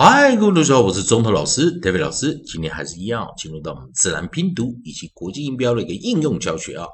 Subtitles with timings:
[0.00, 2.40] 嗨，各位同学好，我是中头老师 David 老师。
[2.46, 6.86] 今天还是一样，进入到我们自然拼读以及国际音标的一个应用教学啊。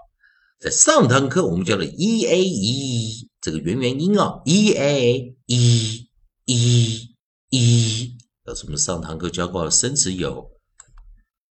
[0.58, 6.08] 在上堂课我们教了 e a e 这个元元音啊，e a e
[6.46, 7.16] e
[7.50, 10.50] e，呃，我们上堂课教过的生词有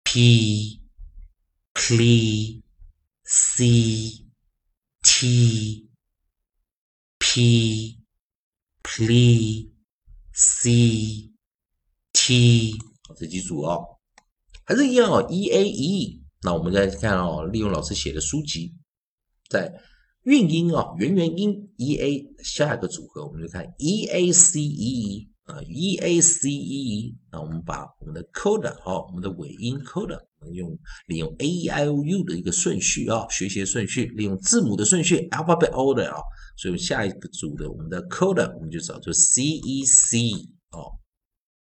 [0.02, 0.80] p、
[1.72, 2.64] p、
[3.22, 4.26] c、
[5.04, 5.88] t、
[7.20, 7.98] p、
[8.82, 9.72] p、
[10.32, 11.33] c。
[12.26, 12.74] T
[13.16, 13.84] 这几组哦，
[14.64, 16.22] 还是一样哦，e a e。
[16.42, 18.72] 那我们再看哦，利用老师写的书籍，
[19.50, 19.70] 在
[20.22, 27.14] 韵音哦，元元音 e a 下一个组合，我们就看 e a c e 啊，e a c e。
[27.30, 36.16] 那我们把我们的 coda 哦，我们的尾音 coda，我们用利用 a e i o u 的一个顺序啊，学习顺序，利用字母的顺序 alphabet order 啊，
[36.56, 40.18] 所以下一个组的我们的 coda，我们就找出 c e c
[40.70, 41.03] 哦。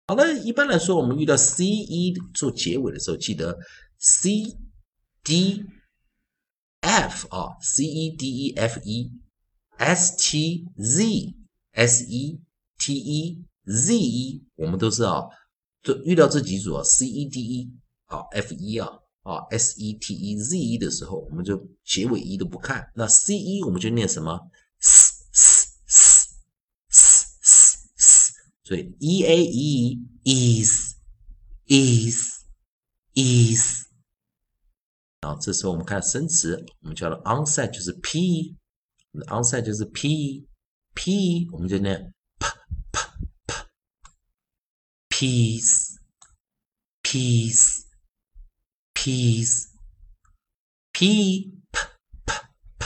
[0.07, 3.59] 好了，一般来说，我们遇到 c e 做结尾的时候，记得
[3.99, 4.55] c
[5.23, 5.65] d
[6.83, 9.11] f 啊，c e d e f e
[9.79, 11.35] s t z
[11.73, 12.39] s e
[12.79, 15.31] t e z e，我们都知道，
[15.83, 17.73] 就遇到这几组啊，c e d e
[18.05, 18.87] 啊，f 一啊，
[19.23, 24.39] 啊 s e t e z e 的时候，我们就结尾一都不看，那 c e 我们就念什么？
[28.64, 30.96] 所以 e a e is
[31.66, 32.46] is
[33.16, 33.86] is，
[35.22, 38.56] 然后这时候我们看生词，我们叫的 onset 就是 p，
[39.12, 40.48] 我们的 onset 就是 p
[40.94, 42.48] p，我们就念 p
[42.92, 43.00] p
[43.48, 43.56] p
[45.10, 45.98] peace
[47.04, 47.84] peace
[48.94, 49.70] peace
[50.94, 51.80] p p
[52.26, 52.34] p
[52.78, 52.86] p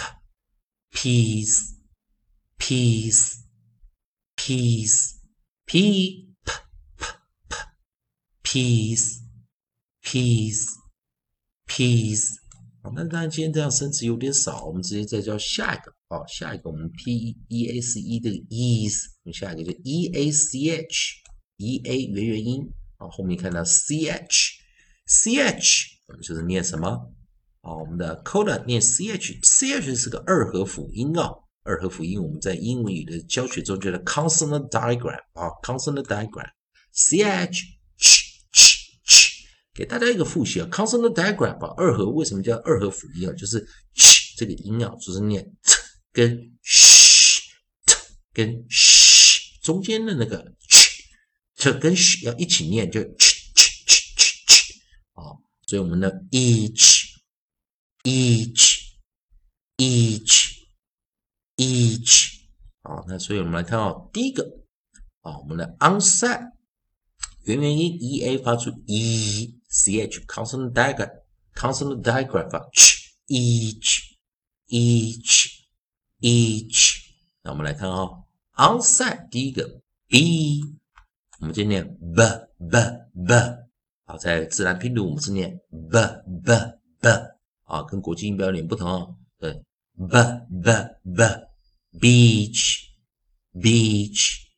[0.91, 1.75] peace
[2.57, 3.43] peace
[4.35, 5.16] peace
[5.70, 6.52] P p
[6.96, 7.04] p
[7.46, 7.56] p
[8.42, 9.18] peace
[10.02, 10.64] peace
[11.66, 12.36] peace
[12.82, 16.24] 好，那当然今天这样生词有点少，我们直接再教下一个哦。
[16.26, 21.16] 下一个我们 p e a c e 这个 is，我们下一个就 e a c h
[21.58, 24.54] e a 元元音啊，后面看到 c h
[25.04, 27.12] c h，我们就是念什么
[27.60, 27.74] 啊？
[27.74, 31.28] 我们的 coda 念 c h c h 是个二合辅音啊。
[31.68, 37.62] 二合辅音，我们在英文语的教学中叫做 consonant diagram 啊，consonant diagram，c h
[37.98, 38.74] ch ch
[39.04, 43.32] ch，给大家一个复习啊，consonant diagram 啊，二合为什么叫二合辅音啊？
[43.34, 43.62] 就是
[43.94, 45.74] ch 这个音啊，就是念 t
[46.10, 47.94] 跟 sh，t
[48.32, 54.72] 跟 sh 中间的那个 ch，t 跟 sh 要一起念，就 ch ch ch ch ch
[55.12, 55.36] 啊，
[55.66, 57.08] 所以我们的 each
[58.04, 58.78] each
[59.76, 60.47] each
[61.58, 62.38] each
[62.82, 64.42] 啊，那所以我们来看到第一个
[65.20, 66.52] 啊，我们的 onset
[67.44, 71.10] 元元音 e a 发出 e c h consonant diagram
[71.54, 74.16] consonant diagram 发 ch each
[74.68, 75.64] each
[76.20, 77.04] each，
[77.42, 78.08] 那我们来看啊
[78.56, 80.62] ，onset 第一个 b，
[81.40, 82.22] 我们就念 b
[82.58, 82.78] b
[83.26, 83.34] b，
[84.04, 85.98] 好，在自然拼读我们是念 b
[86.44, 86.54] b
[87.00, 87.08] b，
[87.64, 89.52] 啊，跟国际音标有点不同哦，对
[89.96, 90.06] b
[90.62, 90.72] b
[91.14, 91.47] b。
[91.99, 92.91] beach,
[93.53, 94.51] beach,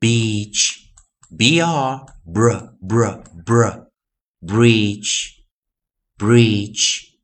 [0.00, 0.92] beach,
[1.30, 2.50] br, br,
[2.80, 3.88] br, br,
[4.42, 5.44] breach,
[6.18, 7.18] breach,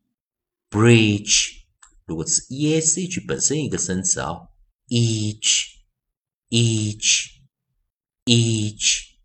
[0.70, 1.64] breach。
[2.06, 4.48] 如果是 e s h 本身一个生词啊，
[4.88, 5.78] each,
[6.50, 7.40] each,
[8.24, 9.16] each,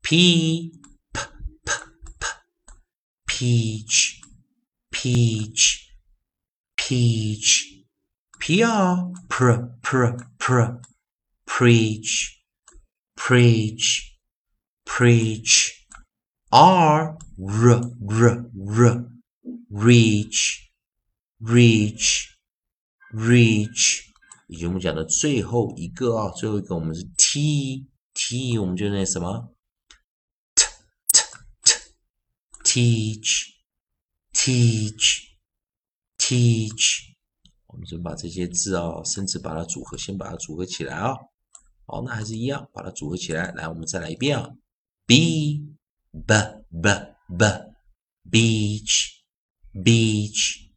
[0.00, 0.72] p,
[1.12, 1.20] p,
[1.64, 1.72] p,
[2.16, 2.26] p,
[3.26, 4.20] peach,
[4.90, 5.80] peach,
[6.76, 7.77] peach。
[8.38, 10.80] pr pr pr pr
[11.46, 12.40] preach
[13.14, 14.16] preach
[14.84, 15.72] preach
[16.50, 19.10] r r r r
[19.70, 20.68] reach
[21.40, 22.30] reach
[23.12, 24.02] reach，
[24.48, 29.54] 以及我们讲的最后一个啊，最后一个我们是 t t，我们就那什么
[30.54, 30.64] t
[31.12, 31.22] t
[32.62, 33.54] t teach
[34.32, 35.22] teach
[36.18, 37.07] teach。
[37.69, 41.15] 我们就把这些字啊，甚至把它组合，先把它组合起来啊。
[41.85, 43.51] 好，那还是一样，把它组合起来。
[43.53, 44.49] 来，我们再来一遍啊。
[45.05, 45.65] b
[46.11, 46.33] b
[46.69, 46.89] b
[47.37, 47.45] b
[48.29, 49.21] beach
[49.73, 50.69] beach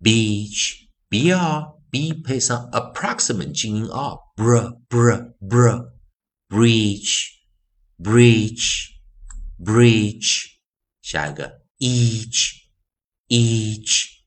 [0.00, 5.90] beach b r b 配上 approximate 静音 r br br br
[6.48, 7.26] breach
[7.98, 8.90] breach
[9.58, 10.46] breach
[11.02, 12.54] 下一个 each
[13.28, 14.20] each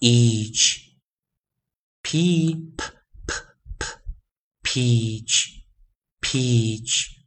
[0.00, 0.93] each
[2.04, 2.84] p p
[3.26, 3.34] p
[3.78, 3.86] p
[4.62, 5.64] peach
[6.20, 7.18] peach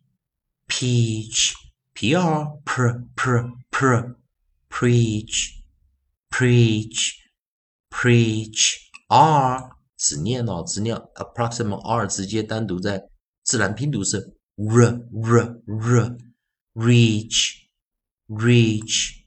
[0.68, 1.56] peach
[1.94, 2.84] p r p
[3.16, 3.24] p
[3.72, 4.16] p
[4.70, 5.64] preach
[6.30, 7.16] preach
[7.90, 8.78] preach
[9.10, 13.10] r 只念哦，只念 approximate r 直接单独在
[13.44, 16.18] 自然拼读是 r r r
[16.76, 17.66] reach
[18.28, 19.24] reach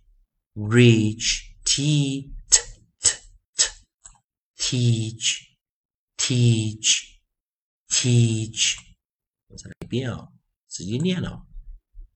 [0.54, 2.39] reach t t t t
[4.69, 5.55] teach
[6.17, 7.19] teach
[7.87, 8.77] teach
[9.47, 10.31] 我再来一遍啊，
[10.67, 11.45] 直接念了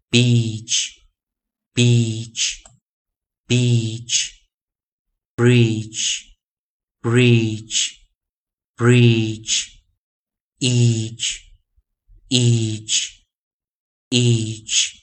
[0.09, 1.01] beach
[1.73, 2.61] beach
[3.47, 4.39] beach
[5.35, 6.35] breach
[7.01, 7.97] breach
[8.75, 9.81] breach
[10.59, 11.49] each
[12.29, 13.23] each
[14.09, 14.99] each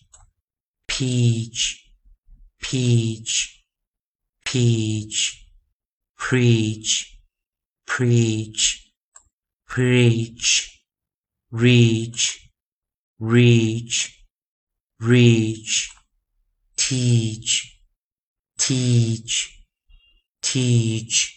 [0.86, 1.90] peach
[2.58, 3.62] peach
[4.44, 5.46] peach
[6.16, 7.16] preach
[7.93, 8.77] Preach
[9.67, 10.65] preach
[11.51, 12.39] reach
[13.19, 14.09] reach
[14.97, 15.89] reach
[16.77, 17.51] teach
[18.57, 19.49] teach
[20.41, 21.31] teach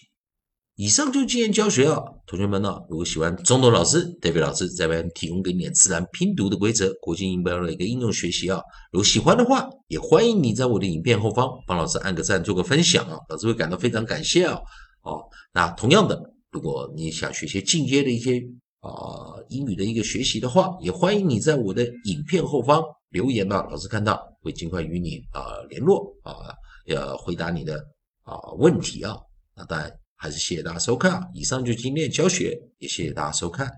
[0.76, 8.60] 以上就是今天教学啊，同学们呢，如果喜欢中东老师、代表老师这边提供给你的自然拼读的规则、国际音标的一个应用学习啊，
[8.92, 14.60] 如果喜欢的话，也欢迎你在我的影片后方帮老师按个赞、做个分享啊，老师会感到非常感谢啊。
[15.02, 15.22] 哦，
[15.52, 18.40] 那同样的，如果你想学些进阶的一些
[18.78, 22.80] 啊英语的一个学习的话，也欢迎你在我的影片后方
[23.10, 26.54] 留言啊，老师看到会尽快与你啊联络啊，
[26.86, 27.84] 要回答你的
[28.22, 29.18] 啊问题啊。
[29.56, 29.92] 那当然。
[30.16, 33.70] 还是谢谢大家收看啊，以上就今天的教学，也谢谢大家收看。